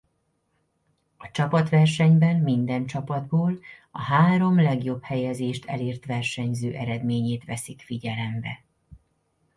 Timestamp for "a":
1.17-1.31, 3.91-4.01